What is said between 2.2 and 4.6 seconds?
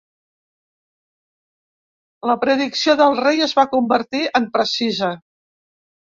La predicció del rei es va convertir en